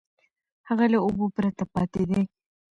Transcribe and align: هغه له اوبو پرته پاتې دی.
هغه 0.69 0.85
له 0.93 0.97
اوبو 1.05 1.25
پرته 1.35 1.63
پاتې 1.73 2.03
دی. 2.09 2.21